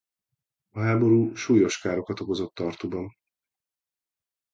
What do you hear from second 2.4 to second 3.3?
Tartuban.